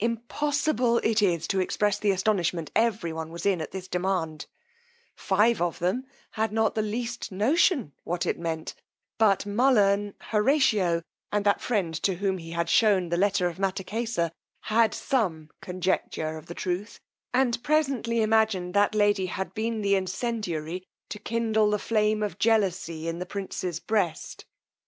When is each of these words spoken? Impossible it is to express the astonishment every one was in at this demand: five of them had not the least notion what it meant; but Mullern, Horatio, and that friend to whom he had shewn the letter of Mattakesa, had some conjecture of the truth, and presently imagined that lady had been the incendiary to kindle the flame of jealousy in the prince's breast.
Impossible 0.00 0.98
it 1.04 1.22
is 1.22 1.46
to 1.46 1.60
express 1.60 2.00
the 2.00 2.10
astonishment 2.10 2.68
every 2.74 3.12
one 3.12 3.30
was 3.30 3.46
in 3.46 3.60
at 3.60 3.70
this 3.70 3.86
demand: 3.86 4.46
five 5.14 5.62
of 5.62 5.78
them 5.78 6.04
had 6.32 6.50
not 6.50 6.74
the 6.74 6.82
least 6.82 7.30
notion 7.30 7.92
what 8.02 8.26
it 8.26 8.36
meant; 8.40 8.74
but 9.18 9.46
Mullern, 9.46 10.14
Horatio, 10.32 11.02
and 11.30 11.46
that 11.46 11.60
friend 11.60 11.94
to 12.02 12.16
whom 12.16 12.38
he 12.38 12.50
had 12.50 12.68
shewn 12.68 13.08
the 13.08 13.16
letter 13.16 13.46
of 13.46 13.58
Mattakesa, 13.58 14.32
had 14.62 14.92
some 14.94 15.48
conjecture 15.60 16.36
of 16.36 16.46
the 16.46 16.54
truth, 16.54 16.98
and 17.32 17.62
presently 17.62 18.20
imagined 18.20 18.74
that 18.74 18.96
lady 18.96 19.26
had 19.26 19.54
been 19.54 19.82
the 19.82 19.94
incendiary 19.94 20.82
to 21.08 21.20
kindle 21.20 21.70
the 21.70 21.78
flame 21.78 22.24
of 22.24 22.40
jealousy 22.40 23.06
in 23.06 23.20
the 23.20 23.26
prince's 23.26 23.78
breast. 23.78 24.44